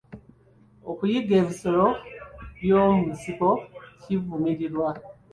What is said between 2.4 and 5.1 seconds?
by'omu nsiko kivumirirwa.